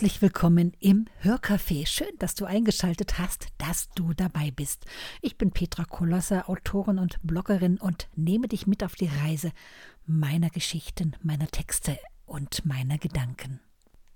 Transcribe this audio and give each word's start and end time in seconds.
Herzlich 0.00 0.22
willkommen 0.22 0.72
im 0.80 1.08
Hörcafé. 1.22 1.86
Schön, 1.86 2.08
dass 2.18 2.34
du 2.34 2.46
eingeschaltet 2.46 3.18
hast, 3.18 3.48
dass 3.58 3.90
du 3.90 4.14
dabei 4.14 4.50
bist. 4.50 4.86
Ich 5.20 5.36
bin 5.36 5.50
Petra 5.50 5.84
Kolosse, 5.84 6.48
Autorin 6.48 6.98
und 6.98 7.18
Bloggerin 7.22 7.76
und 7.76 8.08
nehme 8.16 8.48
dich 8.48 8.66
mit 8.66 8.82
auf 8.82 8.94
die 8.94 9.10
Reise 9.22 9.52
meiner 10.06 10.48
Geschichten, 10.48 11.16
meiner 11.22 11.48
Texte 11.48 11.98
und 12.24 12.64
meiner 12.64 12.96
Gedanken. 12.96 13.60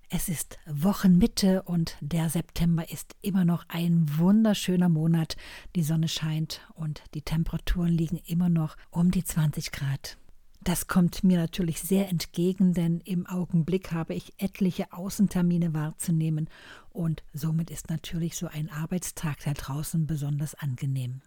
Es 0.08 0.30
ist 0.30 0.58
Wochenmitte 0.64 1.60
und 1.64 1.98
der 2.00 2.30
September 2.30 2.90
ist 2.90 3.14
immer 3.20 3.44
noch 3.44 3.66
ein 3.68 4.06
wunderschöner 4.16 4.88
Monat. 4.88 5.36
Die 5.76 5.82
Sonne 5.82 6.08
scheint 6.08 6.62
und 6.76 7.02
die 7.12 7.20
Temperaturen 7.20 7.92
liegen 7.92 8.22
immer 8.24 8.48
noch 8.48 8.78
um 8.90 9.10
die 9.10 9.24
20 9.24 9.70
Grad. 9.70 10.16
Das 10.64 10.86
kommt 10.86 11.22
mir 11.22 11.36
natürlich 11.36 11.82
sehr 11.82 12.08
entgegen, 12.08 12.72
denn 12.72 13.00
im 13.00 13.26
Augenblick 13.26 13.92
habe 13.92 14.14
ich 14.14 14.32
etliche 14.38 14.94
Außentermine 14.94 15.74
wahrzunehmen 15.74 16.48
und 16.88 17.22
somit 17.34 17.70
ist 17.70 17.90
natürlich 17.90 18.34
so 18.38 18.46
ein 18.46 18.70
Arbeitstag 18.70 19.40
da 19.44 19.52
draußen 19.52 20.06
besonders 20.06 20.54
angenehm. 20.54 21.20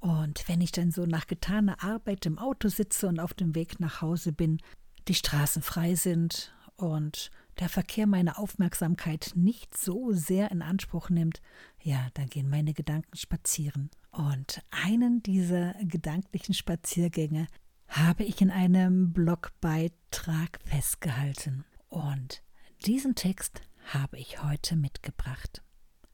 Und 0.00 0.48
wenn 0.48 0.60
ich 0.60 0.72
dann 0.72 0.90
so 0.90 1.06
nach 1.06 1.28
getaner 1.28 1.84
Arbeit 1.84 2.26
im 2.26 2.36
Auto 2.36 2.68
sitze 2.68 3.06
und 3.06 3.20
auf 3.20 3.32
dem 3.32 3.54
Weg 3.54 3.78
nach 3.78 4.02
Hause 4.02 4.32
bin, 4.32 4.58
die 5.06 5.14
Straßen 5.14 5.62
frei 5.62 5.94
sind 5.94 6.52
und 6.74 7.30
der 7.60 7.68
Verkehr 7.68 8.08
meine 8.08 8.38
Aufmerksamkeit 8.38 9.32
nicht 9.36 9.78
so 9.78 10.10
sehr 10.10 10.50
in 10.50 10.62
Anspruch 10.62 11.10
nimmt, 11.10 11.40
ja, 11.80 12.08
dann 12.14 12.26
gehen 12.26 12.50
meine 12.50 12.74
Gedanken 12.74 13.16
spazieren. 13.16 13.90
Und 14.10 14.62
einen 14.72 15.22
dieser 15.22 15.74
gedanklichen 15.74 16.54
Spaziergänge 16.54 17.46
habe 17.90 18.22
ich 18.22 18.40
in 18.40 18.50
einem 18.50 19.12
Blogbeitrag 19.12 20.60
festgehalten. 20.64 21.64
Und 21.88 22.42
diesen 22.86 23.16
Text 23.16 23.62
habe 23.92 24.16
ich 24.16 24.42
heute 24.42 24.76
mitgebracht. 24.76 25.62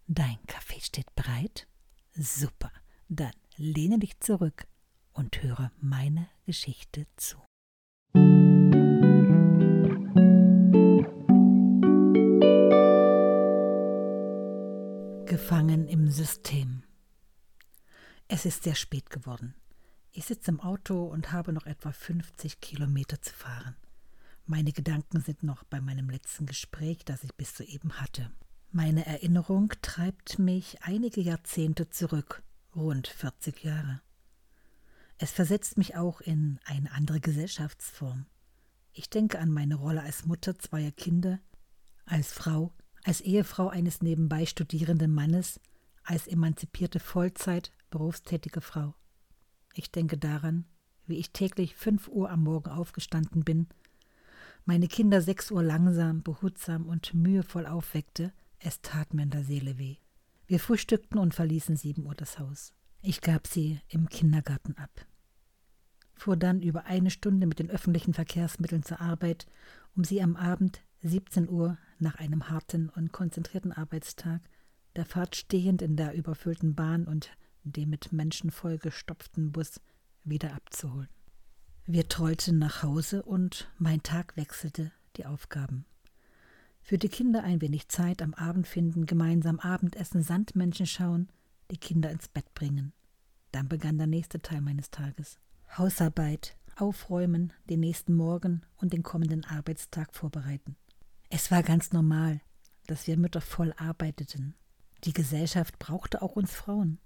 Dein 0.06 0.38
Kaffee 0.46 0.80
steht 0.80 1.14
bereit? 1.14 1.68
Super. 2.14 2.72
Dann 3.08 3.32
lehne 3.56 3.98
dich 3.98 4.18
zurück 4.20 4.66
und 5.12 5.42
höre 5.42 5.70
meine 5.78 6.28
Geschichte 6.46 7.06
zu. 7.16 7.36
Gefangen 15.26 15.86
im 15.88 16.08
System. 16.08 16.84
Es 18.28 18.46
ist 18.46 18.62
sehr 18.62 18.74
spät 18.74 19.10
geworden. 19.10 19.54
Ich 20.16 20.24
sitze 20.24 20.50
im 20.50 20.60
Auto 20.60 21.04
und 21.04 21.32
habe 21.32 21.52
noch 21.52 21.66
etwa 21.66 21.92
50 21.92 22.62
Kilometer 22.62 23.20
zu 23.20 23.34
fahren. 23.34 23.76
Meine 24.46 24.72
Gedanken 24.72 25.20
sind 25.20 25.42
noch 25.42 25.62
bei 25.64 25.78
meinem 25.82 26.08
letzten 26.08 26.46
Gespräch, 26.46 27.04
das 27.04 27.22
ich 27.22 27.34
bis 27.34 27.54
soeben 27.54 28.00
hatte. 28.00 28.30
Meine 28.72 29.04
Erinnerung 29.04 29.74
treibt 29.82 30.38
mich 30.38 30.82
einige 30.82 31.20
Jahrzehnte 31.20 31.90
zurück, 31.90 32.42
rund 32.74 33.08
40 33.08 33.62
Jahre. 33.62 34.00
Es 35.18 35.32
versetzt 35.32 35.76
mich 35.76 35.96
auch 35.96 36.22
in 36.22 36.60
eine 36.64 36.92
andere 36.92 37.20
Gesellschaftsform. 37.20 38.24
Ich 38.94 39.10
denke 39.10 39.38
an 39.38 39.50
meine 39.50 39.74
Rolle 39.74 40.00
als 40.00 40.24
Mutter 40.24 40.58
zweier 40.58 40.92
Kinder, 40.92 41.40
als 42.06 42.32
Frau, 42.32 42.72
als 43.04 43.20
Ehefrau 43.20 43.68
eines 43.68 44.00
nebenbei 44.00 44.46
studierenden 44.46 45.12
Mannes, 45.12 45.60
als 46.04 46.26
emanzipierte 46.26 47.00
Vollzeit 47.00 47.70
berufstätige 47.90 48.62
Frau. 48.62 48.94
Ich 49.78 49.90
denke 49.90 50.16
daran, 50.16 50.64
wie 51.06 51.18
ich 51.18 51.32
täglich 51.32 51.76
fünf 51.76 52.08
Uhr 52.08 52.30
am 52.30 52.44
Morgen 52.44 52.70
aufgestanden 52.70 53.44
bin, 53.44 53.68
meine 54.64 54.88
Kinder 54.88 55.20
sechs 55.20 55.50
Uhr 55.50 55.62
langsam, 55.62 56.22
behutsam 56.22 56.86
und 56.86 57.14
mühevoll 57.14 57.66
aufweckte, 57.66 58.32
es 58.58 58.80
tat 58.80 59.14
mir 59.14 59.22
in 59.24 59.30
der 59.30 59.44
Seele 59.44 59.78
weh. 59.78 59.96
Wir 60.46 60.58
frühstückten 60.58 61.20
und 61.20 61.34
verließen 61.34 61.76
sieben 61.76 62.06
Uhr 62.06 62.14
das 62.14 62.38
Haus. 62.38 62.72
Ich 63.02 63.20
gab 63.20 63.46
sie 63.46 63.80
im 63.88 64.08
Kindergarten 64.08 64.76
ab. 64.78 65.06
Fuhr 66.14 66.36
dann 66.36 66.62
über 66.62 66.86
eine 66.86 67.10
Stunde 67.10 67.46
mit 67.46 67.58
den 67.58 67.70
öffentlichen 67.70 68.14
Verkehrsmitteln 68.14 68.82
zur 68.82 69.00
Arbeit, 69.00 69.46
um 69.94 70.04
sie 70.04 70.22
am 70.22 70.36
Abend 70.36 70.80
17 71.02 71.48
Uhr 71.50 71.76
nach 71.98 72.16
einem 72.16 72.48
harten 72.48 72.88
und 72.88 73.12
konzentrierten 73.12 73.72
Arbeitstag, 73.72 74.40
der 74.96 75.04
Fahrt 75.04 75.36
stehend 75.36 75.82
in 75.82 75.96
der 75.96 76.14
überfüllten 76.14 76.74
Bahn 76.74 77.06
und 77.06 77.30
dem 77.72 77.90
mit 77.90 78.12
Menschen 78.12 78.50
vollgestopften 78.50 79.52
Bus 79.52 79.80
wieder 80.24 80.54
abzuholen. 80.54 81.08
Wir 81.86 82.08
trollten 82.08 82.58
nach 82.58 82.82
Hause 82.82 83.22
und 83.22 83.70
mein 83.78 84.02
Tag 84.02 84.36
wechselte 84.36 84.92
die 85.16 85.26
Aufgaben. 85.26 85.84
Für 86.82 86.98
die 86.98 87.08
Kinder 87.08 87.42
ein 87.42 87.60
wenig 87.60 87.88
Zeit 87.88 88.22
am 88.22 88.34
Abend 88.34 88.66
finden, 88.66 89.06
gemeinsam 89.06 89.58
Abendessen, 89.58 90.22
Sandmenschen 90.22 90.86
schauen, 90.86 91.28
die 91.70 91.78
Kinder 91.78 92.10
ins 92.10 92.28
Bett 92.28 92.52
bringen. 92.54 92.92
Dann 93.52 93.68
begann 93.68 93.98
der 93.98 94.06
nächste 94.06 94.40
Teil 94.40 94.60
meines 94.60 94.90
Tages. 94.90 95.38
Hausarbeit, 95.76 96.56
aufräumen, 96.76 97.52
den 97.68 97.80
nächsten 97.80 98.14
Morgen 98.14 98.62
und 98.76 98.92
den 98.92 99.02
kommenden 99.02 99.44
Arbeitstag 99.44 100.14
vorbereiten. 100.14 100.76
Es 101.28 101.50
war 101.50 101.62
ganz 101.62 101.92
normal, 101.92 102.40
dass 102.86 103.06
wir 103.06 103.16
Mütter 103.16 103.40
voll 103.40 103.72
arbeiteten. 103.76 104.54
Die 105.04 105.12
Gesellschaft 105.12 105.78
brauchte 105.78 106.22
auch 106.22 106.36
uns 106.36 106.52
Frauen. 106.52 106.98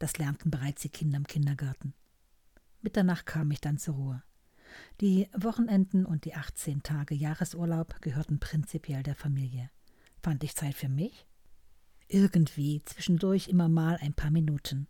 Das 0.00 0.16
lernten 0.16 0.50
bereits 0.50 0.80
die 0.82 0.88
Kinder 0.88 1.18
im 1.18 1.26
Kindergarten. 1.26 1.92
Mitternacht 2.80 3.26
kam 3.26 3.50
ich 3.50 3.60
dann 3.60 3.76
zur 3.76 3.94
Ruhe. 3.94 4.22
Die 5.00 5.28
Wochenenden 5.36 6.06
und 6.06 6.24
die 6.24 6.34
18 6.34 6.82
Tage 6.82 7.14
Jahresurlaub 7.14 8.00
gehörten 8.00 8.40
prinzipiell 8.40 9.02
der 9.02 9.14
Familie. 9.14 9.70
Fand 10.22 10.42
ich 10.42 10.56
Zeit 10.56 10.74
für 10.74 10.88
mich? 10.88 11.26
Irgendwie, 12.08 12.82
zwischendurch 12.86 13.48
immer 13.48 13.68
mal 13.68 13.98
ein 14.00 14.14
paar 14.14 14.30
Minuten. 14.30 14.88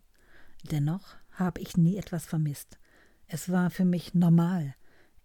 Dennoch 0.71 1.17
habe 1.31 1.59
ich 1.59 1.75
nie 1.75 1.97
etwas 1.97 2.25
vermisst. 2.25 2.79
Es 3.27 3.49
war 3.49 3.69
für 3.69 3.85
mich 3.85 4.13
normal. 4.13 4.75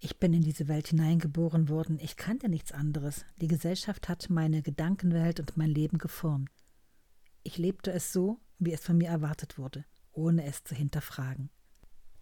Ich 0.00 0.18
bin 0.18 0.34
in 0.34 0.42
diese 0.42 0.66
Welt 0.66 0.88
hineingeboren 0.88 1.68
worden, 1.68 1.98
ich 2.00 2.16
kannte 2.16 2.48
nichts 2.48 2.72
anderes. 2.72 3.24
Die 3.41 3.48
Gesellschaft 3.48 4.08
hat 4.08 4.30
meine 4.30 4.62
Gedankenwelt 4.62 5.38
und 5.38 5.56
mein 5.56 5.70
Leben 5.70 5.98
geformt. 5.98 6.50
Ich 7.44 7.56
lebte 7.56 7.92
es 7.92 8.12
so, 8.12 8.41
wie 8.58 8.72
es 8.72 8.82
von 8.82 8.98
mir 8.98 9.08
erwartet 9.08 9.58
wurde, 9.58 9.84
ohne 10.12 10.44
es 10.44 10.64
zu 10.64 10.74
hinterfragen. 10.74 11.50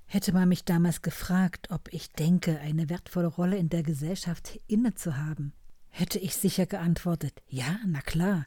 Hätte 0.07 0.33
man 0.33 0.49
mich 0.49 0.65
damals 0.65 1.03
gefragt, 1.03 1.71
ob 1.71 1.93
ich 1.93 2.11
denke, 2.11 2.61
eine 2.61 2.89
wertvolle 2.89 3.29
Rolle 3.29 3.57
in 3.57 3.69
der 3.69 3.83
Gesellschaft 3.83 4.61
inne 4.67 4.95
zu 4.95 5.17
haben, 5.17 5.53
hätte 5.89 6.19
ich 6.19 6.37
sicher 6.37 6.67
geantwortet, 6.67 7.43
ja, 7.49 7.79
na 7.87 8.01
klar, 8.01 8.47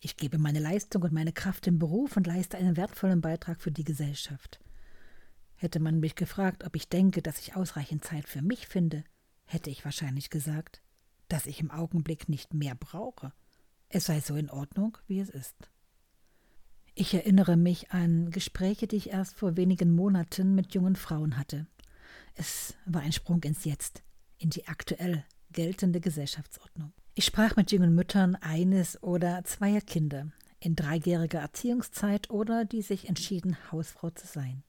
ich 0.00 0.16
gebe 0.16 0.38
meine 0.38 0.60
Leistung 0.60 1.02
und 1.02 1.12
meine 1.12 1.32
Kraft 1.32 1.66
im 1.66 1.78
Beruf 1.78 2.16
und 2.16 2.26
leiste 2.26 2.56
einen 2.56 2.76
wertvollen 2.76 3.20
Beitrag 3.20 3.60
für 3.60 3.70
die 3.70 3.84
Gesellschaft. 3.84 4.60
Hätte 5.56 5.78
man 5.78 6.00
mich 6.00 6.14
gefragt, 6.14 6.64
ob 6.64 6.74
ich 6.74 6.88
denke, 6.88 7.20
dass 7.20 7.38
ich 7.38 7.54
ausreichend 7.54 8.04
Zeit 8.04 8.26
für 8.26 8.40
mich 8.40 8.66
finde, 8.66 9.04
hätte 9.44 9.68
ich 9.68 9.84
wahrscheinlich 9.84 10.30
gesagt, 10.30 10.80
dass 11.28 11.46
ich 11.46 11.60
im 11.60 11.70
Augenblick 11.70 12.28
nicht 12.28 12.54
mehr 12.54 12.74
brauche. 12.74 13.32
Es 13.88 14.06
sei 14.06 14.20
so 14.20 14.36
in 14.36 14.48
Ordnung, 14.48 14.96
wie 15.06 15.20
es 15.20 15.28
ist. 15.28 15.70
Ich 16.94 17.14
erinnere 17.14 17.56
mich 17.56 17.90
an 17.92 18.30
Gespräche, 18.30 18.86
die 18.86 18.96
ich 18.96 19.10
erst 19.10 19.36
vor 19.36 19.56
wenigen 19.56 19.92
Monaten 19.92 20.54
mit 20.54 20.74
jungen 20.74 20.96
Frauen 20.96 21.36
hatte. 21.36 21.66
Es 22.34 22.74
war 22.84 23.02
ein 23.02 23.12
Sprung 23.12 23.42
ins 23.42 23.64
Jetzt, 23.64 24.02
in 24.38 24.50
die 24.50 24.66
aktuell 24.66 25.24
geltende 25.52 26.00
Gesellschaftsordnung. 26.00 26.92
Ich 27.14 27.24
sprach 27.24 27.56
mit 27.56 27.72
jungen 27.72 27.94
Müttern 27.94 28.36
eines 28.36 29.02
oder 29.02 29.44
zweier 29.44 29.80
Kinder 29.80 30.28
in 30.58 30.76
dreijähriger 30.76 31.40
Erziehungszeit 31.40 32.30
oder 32.30 32.64
die 32.64 32.82
sich 32.82 33.08
entschieden, 33.08 33.56
Hausfrau 33.72 34.10
zu 34.10 34.26
sein. 34.26 34.62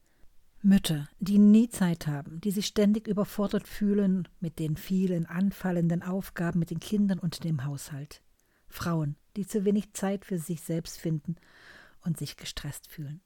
Mütter, 0.64 1.10
die 1.20 1.40
nie 1.40 1.70
Zeit 1.70 2.08
haben, 2.08 2.40
die 2.40 2.52
sich 2.52 2.68
ständig 2.68 3.08
überfordert 3.08 3.68
fühlen 3.68 4.28
mit 4.40 4.60
den 4.60 4.78
vielen 4.78 5.26
anfallenden 5.26 6.04
Aufgaben 6.04 6.60
mit 6.60 6.70
den 6.70 6.80
Kindern 6.80 7.20
und 7.20 7.44
dem 7.44 7.66
Haushalt. 7.66 8.22
Frauen, 8.70 9.16
die 9.36 9.46
zu 9.46 9.66
wenig 9.66 9.94
Zeit 9.94 10.24
für 10.24 10.38
sich 10.38 10.62
selbst 10.62 10.98
finden 10.98 11.36
und 12.02 12.18
sich 12.18 12.38
gestresst 12.38 12.88
fühlen. 12.88 13.22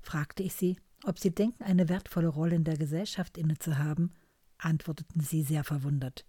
Fragte 0.00 0.42
ich 0.42 0.54
sie, 0.54 0.76
ob 1.04 1.18
sie 1.18 1.34
denken, 1.34 1.62
eine 1.62 1.88
wertvolle 1.88 2.28
Rolle 2.28 2.56
in 2.56 2.64
der 2.64 2.76
Gesellschaft 2.76 3.38
inne 3.38 3.58
zu 3.58 3.78
haben, 3.78 4.12
antworteten 4.58 5.20
sie 5.20 5.42
sehr 5.42 5.64
verwundert. 5.64 6.24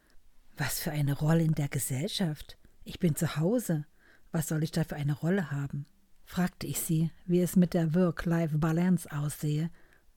Was 0.57 0.79
für 0.79 0.91
eine 0.91 1.13
Rolle 1.13 1.43
in 1.43 1.55
der 1.55 1.69
Gesellschaft? 1.69 2.57
Ich 2.83 2.99
bin 2.99 3.15
zu 3.15 3.37
Hause. 3.37 3.85
Was 4.31 4.47
soll 4.47 4.63
ich 4.63 4.71
da 4.71 4.83
für 4.83 4.95
eine 4.95 5.13
Rolle 5.13 5.51
haben? 5.51 5.85
Fragte 6.25 6.67
ich 6.67 6.79
sie, 6.79 7.11
wie 7.25 7.41
es 7.41 7.55
mit 7.55 7.73
der 7.73 7.93
Work-Life-Balance 7.93 9.11
aussehe, 9.11 9.69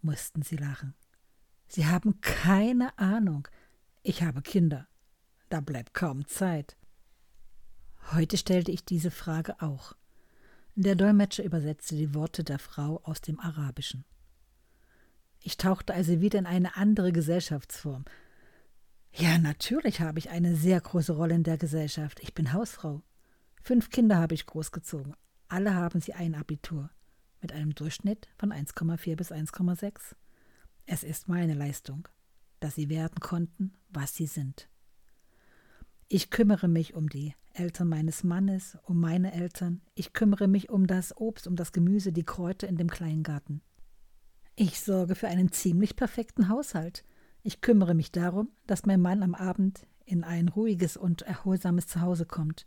mussten 0.02 0.42
sie 0.42 0.56
lachen. 0.56 0.94
Sie 1.66 1.86
haben 1.86 2.20
keine 2.20 2.96
Ahnung. 2.98 3.48
Ich 4.02 4.22
habe 4.22 4.42
Kinder. 4.42 4.86
Da 5.48 5.60
bleibt 5.60 5.94
kaum 5.94 6.28
Zeit. 6.28 6.76
Heute 8.12 8.36
stellte 8.36 8.70
ich 8.70 8.84
diese 8.84 9.10
Frage 9.10 9.60
auch. 9.60 9.96
Der 10.76 10.96
Dolmetscher 10.96 11.44
übersetzte 11.44 11.94
die 11.94 12.14
Worte 12.14 12.42
der 12.42 12.58
Frau 12.58 13.00
aus 13.04 13.20
dem 13.20 13.38
Arabischen. 13.38 14.04
Ich 15.40 15.56
tauchte 15.56 15.94
also 15.94 16.20
wieder 16.20 16.40
in 16.40 16.46
eine 16.46 16.76
andere 16.76 17.12
Gesellschaftsform. 17.12 18.04
Ja, 19.12 19.38
natürlich 19.38 20.00
habe 20.00 20.18
ich 20.18 20.30
eine 20.30 20.56
sehr 20.56 20.80
große 20.80 21.12
Rolle 21.12 21.36
in 21.36 21.44
der 21.44 21.58
Gesellschaft. 21.58 22.18
Ich 22.20 22.34
bin 22.34 22.52
Hausfrau. 22.52 23.02
Fünf 23.62 23.90
Kinder 23.90 24.16
habe 24.18 24.34
ich 24.34 24.46
großgezogen. 24.46 25.14
Alle 25.46 25.74
haben 25.74 26.00
sie 26.00 26.12
ein 26.12 26.34
Abitur 26.34 26.90
mit 27.40 27.52
einem 27.52 27.76
Durchschnitt 27.76 28.26
von 28.36 28.52
1,4 28.52 29.14
bis 29.14 29.30
1,6. 29.30 30.16
Es 30.86 31.04
ist 31.04 31.28
meine 31.28 31.54
Leistung, 31.54 32.08
dass 32.58 32.74
sie 32.74 32.88
werden 32.88 33.20
konnten, 33.20 33.74
was 33.90 34.16
sie 34.16 34.26
sind. 34.26 34.68
Ich 36.08 36.30
kümmere 36.30 36.68
mich 36.68 36.94
um 36.94 37.08
die 37.08 37.34
Eltern 37.54 37.88
meines 37.88 38.24
Mannes, 38.24 38.76
um 38.82 39.00
meine 39.00 39.32
Eltern. 39.32 39.80
Ich 39.94 40.12
kümmere 40.12 40.48
mich 40.48 40.70
um 40.70 40.86
das 40.86 41.16
Obst, 41.16 41.46
um 41.46 41.56
das 41.56 41.72
Gemüse, 41.72 42.12
die 42.12 42.24
Kräuter 42.24 42.68
in 42.68 42.76
dem 42.76 42.90
kleinen 42.90 43.22
Garten. 43.22 43.62
Ich 44.56 44.80
sorge 44.80 45.14
für 45.14 45.28
einen 45.28 45.50
ziemlich 45.50 45.96
perfekten 45.96 46.48
Haushalt. 46.48 47.04
Ich 47.42 47.60
kümmere 47.60 47.94
mich 47.94 48.12
darum, 48.12 48.50
dass 48.66 48.86
mein 48.86 49.00
Mann 49.00 49.22
am 49.22 49.34
Abend 49.34 49.86
in 50.04 50.24
ein 50.24 50.48
ruhiges 50.48 50.96
und 50.96 51.22
erholsames 51.22 51.86
Zuhause 51.86 52.26
kommt. 52.26 52.66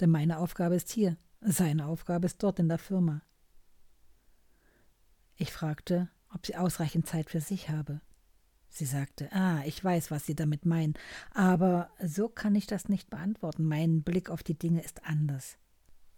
Denn 0.00 0.10
meine 0.10 0.38
Aufgabe 0.38 0.76
ist 0.76 0.90
hier, 0.90 1.16
seine 1.40 1.86
Aufgabe 1.86 2.26
ist 2.26 2.42
dort 2.42 2.58
in 2.58 2.68
der 2.68 2.78
Firma. 2.78 3.22
Ich 5.36 5.52
fragte, 5.52 6.08
ob 6.34 6.44
sie 6.44 6.56
ausreichend 6.56 7.06
Zeit 7.06 7.30
für 7.30 7.40
sich 7.40 7.70
habe. 7.70 8.00
Sie 8.68 8.84
sagte, 8.84 9.32
ah, 9.32 9.62
ich 9.64 9.82
weiß, 9.82 10.10
was 10.10 10.26
Sie 10.26 10.34
damit 10.34 10.66
meinen, 10.66 10.94
aber 11.32 11.90
so 12.04 12.28
kann 12.28 12.54
ich 12.54 12.66
das 12.66 12.88
nicht 12.88 13.10
beantworten. 13.10 13.64
Mein 13.64 14.02
Blick 14.02 14.30
auf 14.30 14.42
die 14.42 14.58
Dinge 14.58 14.82
ist 14.82 15.04
anders. 15.04 15.56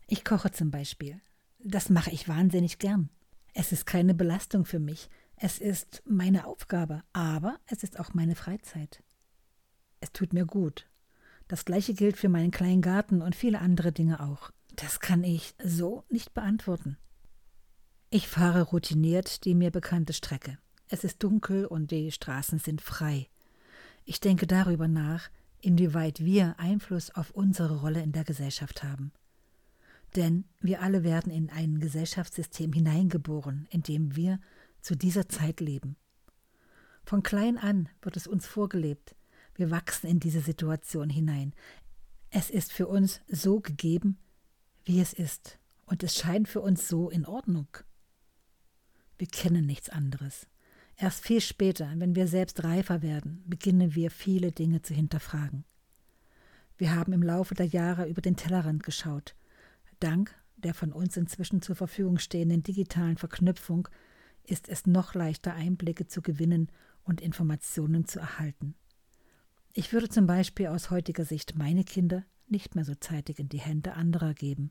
Ich 0.07 0.25
koche 0.25 0.51
zum 0.51 0.71
Beispiel. 0.71 1.21
Das 1.59 1.91
mache 1.91 2.11
ich 2.11 2.29
wahnsinnig 2.29 2.79
gern. 2.79 3.11
Es 3.55 3.73
ist 3.73 3.87
keine 3.87 4.15
Belastung 4.15 4.65
für 4.65 4.79
mich. 4.79 5.09
Es 5.37 5.59
ist 5.59 6.03
meine 6.05 6.47
Aufgabe, 6.47 7.03
aber 7.13 7.59
es 7.67 7.83
ist 7.83 7.99
auch 7.99 8.13
meine 8.15 8.35
Freizeit. 8.35 9.03
Es 10.01 10.13
tut 10.13 10.33
mir 10.33 10.47
gut. 10.47 10.87
Das 11.49 11.65
gleiche 11.65 11.95
gilt 11.95 12.17
für 12.17 12.29
meinen 12.29 12.51
kleinen 12.51 12.83
Garten 12.83 13.23
und 13.23 13.35
viele 13.35 13.61
andere 13.61 13.93
Dinge 13.93 14.21
auch. 14.21 14.51
Das 14.77 15.01
kann 15.01 15.25
ich 15.25 15.55
so 15.63 16.05
nicht 16.09 16.35
beantworten. 16.35 16.97
Ich 18.11 18.29
fahre 18.29 18.63
routiniert 18.63 19.45
die 19.45 19.55
mir 19.55 19.71
bekannte 19.71 20.13
Strecke. 20.13 20.59
Es 20.93 21.05
ist 21.05 21.23
dunkel 21.23 21.67
und 21.67 21.93
die 21.93 22.11
Straßen 22.11 22.59
sind 22.59 22.81
frei. 22.81 23.29
Ich 24.05 24.19
denke 24.19 24.49
darüber 24.49 24.89
nach, 24.89 25.31
inwieweit 25.61 26.25
wir 26.25 26.59
Einfluss 26.59 27.11
auf 27.13 27.31
unsere 27.31 27.81
Rolle 27.81 28.03
in 28.03 28.11
der 28.11 28.25
Gesellschaft 28.25 28.83
haben. 28.83 29.13
Denn 30.17 30.45
wir 30.61 30.83
alle 30.83 31.05
werden 31.05 31.31
in 31.31 31.49
ein 31.49 31.79
Gesellschaftssystem 31.79 32.73
hineingeboren, 32.73 33.69
in 33.71 33.85
dem 33.85 34.17
wir 34.17 34.41
zu 34.81 34.97
dieser 34.97 35.29
Zeit 35.29 35.61
leben. 35.61 35.95
Von 37.05 37.23
klein 37.23 37.57
an 37.57 37.89
wird 38.03 38.17
es 38.17 38.27
uns 38.27 38.49
vorgelebt. 38.49 39.15
Wir 39.55 39.71
wachsen 39.71 40.09
in 40.09 40.19
diese 40.19 40.41
Situation 40.41 41.09
hinein. 41.09 41.55
Es 42.31 42.51
ist 42.51 42.73
für 42.73 42.89
uns 42.89 43.21
so 43.29 43.61
gegeben, 43.61 44.19
wie 44.85 45.01
es 45.01 45.13
ist, 45.13 45.61
und 45.87 46.03
es 46.03 46.17
scheint 46.17 46.49
für 46.49 46.61
uns 46.61 46.89
so 46.89 47.11
in 47.11 47.27
Ordnung. 47.27 47.69
Wir 49.19 49.29
kennen 49.29 49.67
nichts 49.67 49.89
anderes. 49.89 50.50
Erst 51.01 51.25
viel 51.25 51.41
später, 51.41 51.91
wenn 51.97 52.15
wir 52.15 52.29
selbst 52.29 52.63
reifer 52.63 53.01
werden, 53.01 53.43
beginnen 53.47 53.95
wir 53.95 54.11
viele 54.11 54.53
Dinge 54.53 54.83
zu 54.83 54.93
hinterfragen. 54.93 55.65
Wir 56.77 56.95
haben 56.95 57.15
im 57.15 57.23
Laufe 57.23 57.55
der 57.55 57.65
Jahre 57.65 58.07
über 58.07 58.21
den 58.21 58.37
Tellerrand 58.37 58.83
geschaut. 58.83 59.35
Dank 59.99 60.35
der 60.59 60.75
von 60.75 60.93
uns 60.93 61.17
inzwischen 61.17 61.63
zur 61.63 61.75
Verfügung 61.75 62.19
stehenden 62.19 62.63
digitalen 62.63 63.17
Verknüpfung 63.17 63.89
ist 64.45 64.69
es 64.69 64.87
noch 64.87 65.15
leichter, 65.15 65.55
Einblicke 65.55 66.07
zu 66.07 66.21
gewinnen 66.21 66.71
und 67.03 67.23
Informationen 67.23 68.05
zu 68.07 68.19
erhalten. 68.19 68.75
Ich 69.73 69.95
würde 69.95 70.11
zum 70.11 70.27
Beispiel 70.27 70.67
aus 70.67 70.91
heutiger 70.91 71.25
Sicht 71.25 71.57
meine 71.57 71.85
Kinder 71.85 72.27
nicht 72.47 72.75
mehr 72.75 72.85
so 72.85 72.95
zeitig 72.95 73.39
in 73.39 73.49
die 73.49 73.61
Hände 73.61 73.95
anderer 73.95 74.35
geben. 74.35 74.71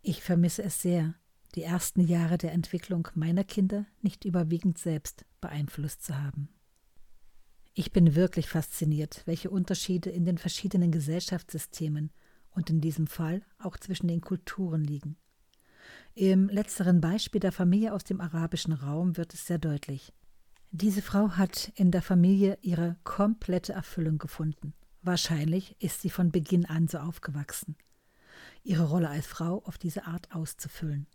Ich 0.00 0.22
vermisse 0.22 0.62
es 0.62 0.80
sehr, 0.80 1.14
die 1.54 1.62
ersten 1.62 2.00
Jahre 2.00 2.38
der 2.38 2.52
Entwicklung 2.52 3.08
meiner 3.14 3.44
Kinder 3.44 3.86
nicht 4.02 4.24
überwiegend 4.24 4.78
selbst 4.78 5.24
beeinflusst 5.40 6.04
zu 6.04 6.20
haben. 6.20 6.48
Ich 7.74 7.92
bin 7.92 8.14
wirklich 8.14 8.48
fasziniert, 8.48 9.22
welche 9.26 9.50
Unterschiede 9.50 10.10
in 10.10 10.24
den 10.24 10.38
verschiedenen 10.38 10.90
Gesellschaftssystemen 10.90 12.10
und 12.50 12.70
in 12.70 12.80
diesem 12.80 13.06
Fall 13.06 13.42
auch 13.58 13.76
zwischen 13.76 14.08
den 14.08 14.20
Kulturen 14.20 14.84
liegen. 14.84 15.16
Im 16.14 16.48
letzteren 16.48 17.00
Beispiel 17.00 17.40
der 17.40 17.52
Familie 17.52 17.94
aus 17.94 18.04
dem 18.04 18.20
arabischen 18.20 18.72
Raum 18.72 19.16
wird 19.16 19.34
es 19.34 19.46
sehr 19.46 19.58
deutlich. 19.58 20.12
Diese 20.72 21.02
Frau 21.02 21.30
hat 21.30 21.72
in 21.74 21.90
der 21.90 22.02
Familie 22.02 22.58
ihre 22.62 22.96
komplette 23.04 23.72
Erfüllung 23.72 24.18
gefunden. 24.18 24.74
Wahrscheinlich 25.02 25.76
ist 25.80 26.02
sie 26.02 26.10
von 26.10 26.30
Beginn 26.30 26.66
an 26.66 26.86
so 26.86 26.98
aufgewachsen, 26.98 27.76
ihre 28.62 28.84
Rolle 28.84 29.08
als 29.08 29.26
Frau 29.26 29.62
auf 29.64 29.78
diese 29.78 30.06
Art 30.06 30.30
auszufüllen. 30.32 31.06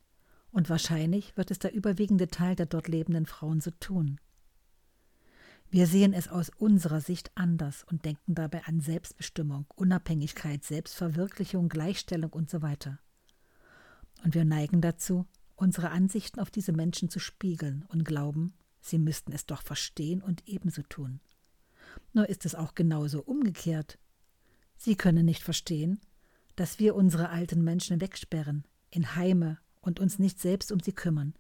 Und 0.56 0.69
wahrscheinlich 0.69 1.36
wird 1.36 1.52
es 1.52 1.60
der 1.60 1.74
überwiegende 1.74 2.30
Teil 2.30 2.56
der 2.56 2.66
dort 2.66 2.88
lebenden 2.88 3.25
Frauen 3.25 3.60
so 3.60 3.72
tun. 3.72 4.22
Wir 5.69 5.86
sehen 5.86 6.13
es 6.13 6.30
aus 6.30 6.50
unserer 6.57 7.02
Sicht 7.02 7.30
anders 7.36 7.84
und 7.84 8.06
denken 8.06 8.36
dabei 8.36 8.63
an 8.63 8.80
Selbstbestimmung, 8.80 9.66
Unabhängigkeit, 9.75 10.63
Selbstverwirklichung, 10.63 11.68
Gleichstellung 11.68 12.31
und 12.31 12.50
so 12.50 12.62
weiter. 12.62 13.00
Und 14.24 14.34
wir 14.34 14.46
neigen 14.46 14.80
dazu, 14.80 15.25
unsere 15.57 15.90
Ansichten 15.90 16.40
auf 16.40 16.52
diese 16.52 16.72
Menschen 16.72 17.10
zu 17.10 17.19
spiegeln 17.19 17.84
und 17.90 18.06
glauben, 18.06 18.54
sie 18.80 18.98
müssten 18.98 19.34
es 19.34 19.46
doch 19.46 19.62
verstehen 19.62 20.22
und 20.22 20.48
ebenso 20.48 20.84
tun. 20.84 21.19
Nur 22.13 22.30
ist 22.30 22.46
es 22.46 22.56
auch 22.56 22.75
genauso 22.75 23.22
umgekehrt. 23.22 24.00
Sie 24.78 24.96
können 24.96 25.25
nicht 25.25 25.44
verstehen, 25.44 26.00
dass 26.56 26.80
wir 26.80 26.96
unsere 26.96 27.28
alten 27.28 27.62
Menschen 27.62 28.00
wegsperren, 28.00 28.63
in 28.90 29.18
Heime 29.18 29.58
und 29.86 30.00
uns 30.00 30.20
nicht 30.20 30.40
selbst 30.40 30.72
um 30.72 30.80
sie 30.80 30.94
kümmern. 30.94 31.34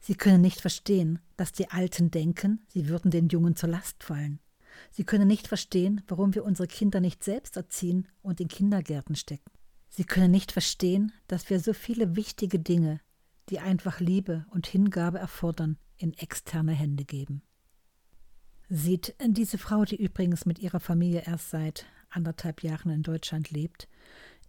Sie 0.00 0.16
können 0.16 0.40
nicht 0.40 0.60
verstehen, 0.60 1.20
dass 1.36 1.52
die 1.52 1.70
Alten 1.70 2.10
denken, 2.10 2.64
sie 2.66 2.88
würden 2.88 3.10
den 3.10 3.28
Jungen 3.28 3.54
zur 3.54 3.68
Last 3.68 4.02
fallen. 4.02 4.40
Sie 4.90 5.04
können 5.04 5.28
nicht 5.28 5.46
verstehen, 5.46 6.02
warum 6.08 6.34
wir 6.34 6.44
unsere 6.44 6.66
Kinder 6.66 7.00
nicht 7.00 7.22
selbst 7.22 7.56
erziehen 7.56 8.08
und 8.22 8.40
in 8.40 8.48
Kindergärten 8.48 9.14
stecken. 9.14 9.50
Sie 9.90 10.04
können 10.04 10.30
nicht 10.30 10.50
verstehen, 10.50 11.12
dass 11.28 11.50
wir 11.50 11.60
so 11.60 11.74
viele 11.74 12.16
wichtige 12.16 12.58
Dinge, 12.58 13.00
die 13.50 13.60
einfach 13.60 14.00
Liebe 14.00 14.46
und 14.50 14.66
Hingabe 14.66 15.18
erfordern, 15.18 15.78
in 15.98 16.14
externe 16.14 16.72
Hände 16.72 17.04
geben. 17.04 17.42
Sieht 18.68 19.14
diese 19.24 19.58
Frau, 19.58 19.84
die 19.84 20.02
übrigens 20.02 20.46
mit 20.46 20.58
ihrer 20.58 20.80
Familie 20.80 21.24
erst 21.26 21.50
seit 21.50 21.86
anderthalb 22.08 22.62
Jahren 22.62 22.90
in 22.90 23.02
Deutschland 23.02 23.50
lebt, 23.50 23.86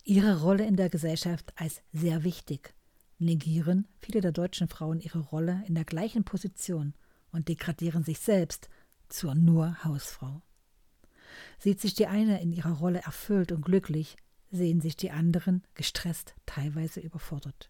ihre 0.06 0.42
Rolle 0.42 0.66
in 0.66 0.78
der 0.78 0.90
Gesellschaft 0.90 1.54
als 1.58 1.82
sehr 1.92 2.24
wichtig 2.24 2.74
negieren 3.20 3.88
viele 4.00 4.22
der 4.22 4.32
deutschen 4.32 4.67
Frauen 4.67 5.00
ihre 5.00 5.20
Rolle 5.20 5.63
in 5.67 5.75
der 5.75 5.86
gleichen 5.86 6.24
Position 6.24 6.93
und 7.32 7.48
degradieren 7.48 8.03
sich 8.03 8.20
selbst 8.20 8.70
zur 9.10 9.36
nur 9.36 9.84
Hausfrau. 9.84 10.41
Sieht 11.58 11.79
sich 11.79 11.93
die 11.93 12.08
eine 12.08 12.41
in 12.41 12.51
ihrer 12.51 12.74
Rolle 12.74 13.00
erfüllt 13.00 13.51
und 13.51 13.63
glücklich, 13.63 14.17
sehen 14.51 14.82
sich 14.82 14.96
die 14.96 15.12
anderen 15.12 15.63
gestresst, 15.74 16.36
teilweise 16.46 17.00
überfordert. 17.00 17.70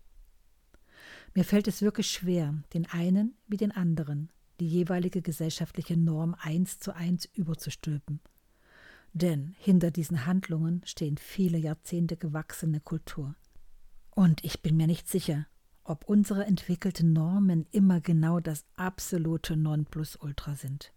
Mir 1.34 1.46
fällt 1.46 1.68
es 1.68 1.82
wirklich 1.82 2.10
schwer, 2.10 2.54
den 2.74 2.86
einen 2.86 3.36
wie 3.48 3.58
den 3.58 3.72
anderen 3.72 4.32
die 4.60 4.68
jeweilige 4.68 5.22
gesellschaftliche 5.22 5.98
Norm 5.98 6.36
eins 6.40 6.80
zu 6.80 6.96
eins 6.96 7.26
überzustülpen. 7.26 8.20
Denn 9.12 9.56
hinter 9.60 9.92
diesen 9.92 10.26
Handlungen 10.26 10.82
stehen 10.86 11.18
viele 11.18 11.58
Jahrzehnte 11.58 12.18
gewachsene 12.18 12.80
Kultur. 12.80 13.36
Und 14.16 14.44
ich 14.44 14.62
bin 14.62 14.78
mir 14.78 14.86
nicht 14.86 15.10
sicher, 15.10 15.48
ob 15.84 16.06
unsere 16.06 16.46
entwickelten 16.46 17.14
Normen 17.14 17.66
immer 17.72 18.00
genau 18.00 18.40
das 18.40 18.64
absolute 18.76 19.58
Nonplusultra 19.58 20.56
sind. 20.56 20.94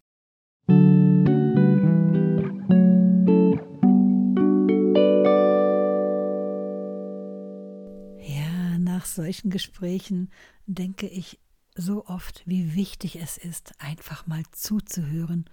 Ja, 8.20 8.78
nach 8.78 9.06
solchen 9.06 9.48
Gesprächen 9.48 10.30
denke 10.66 11.08
ich 11.08 11.40
so 11.74 12.06
oft, 12.06 12.42
wie 12.46 12.74
wichtig 12.74 13.16
es 13.16 13.38
ist, 13.38 13.72
einfach 13.78 14.26
mal 14.26 14.42
zuzuhören 14.52 15.48